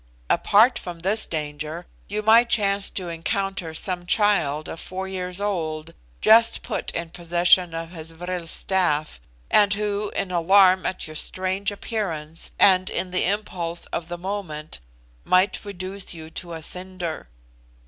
[0.31, 5.93] Apart from this danger, you might chance to encounter some child of four years old,
[6.21, 11.69] just put in possession of his vril staff; and who, in alarm at your strange
[11.71, 14.79] appearance, and in the impulse of the moment,
[15.23, 17.27] might reduce you to a cinder.